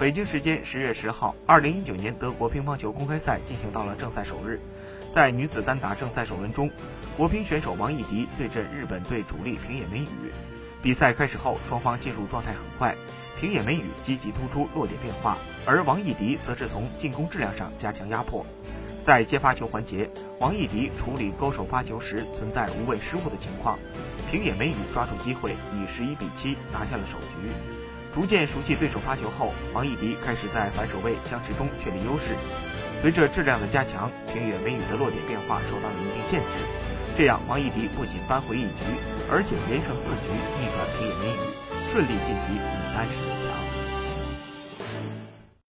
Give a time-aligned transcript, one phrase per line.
[0.00, 4.58] 北京时间十月十号，二零一九年德国乒乓球公开赛进行到了正赛首日，
[5.10, 6.70] 在女子单打正赛首轮中，
[7.18, 10.32] 国乒选手王艺迪对阵日本队主力平野美宇。
[10.80, 12.96] 比赛开始后，双方进入状态很快，
[13.38, 15.36] 平野美宇积极突出落点变化，
[15.66, 18.46] 而王艺迪则是从进攻质量上加强压迫。
[19.02, 23.78] 在接发球环节，王艺迪处理勾手发球时存在无谓失误的情况，
[24.30, 27.52] 平野美宇抓住机会以十一比七拿下了首局。
[28.12, 32.34] 逐渐熟悉对手发球后，王艺迪开始在反手位相持中确立优势。
[33.00, 36.46] 随着质量的加强，平野美宇的落点变化受到了一定限制。
[37.16, 38.82] 这样，王艺迪不仅扳回一局，
[39.30, 40.26] 而且连胜四局
[40.58, 43.49] 逆转平野美宇，顺利晋级女单十。